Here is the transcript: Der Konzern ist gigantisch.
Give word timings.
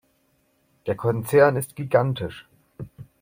Der 0.87 0.95
Konzern 0.95 1.57
ist 1.57 1.75
gigantisch. 1.75 2.47